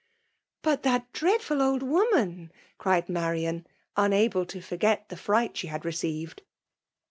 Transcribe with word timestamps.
"But 0.63 0.81
that 0.81 1.13
dreadful 1.13 1.61
old 1.61 1.83
woman 1.83 2.51
!'* 1.83 2.51
cried 2.79 3.07
Ma 3.07 3.27
rian, 3.27 3.65
unable 3.95 4.47
to 4.47 4.59
forget 4.59 5.07
the 5.09 5.15
fright 5.15 5.55
she 5.55 5.67
had 5.67 5.85
re 5.85 5.91
ceived. 5.91 6.39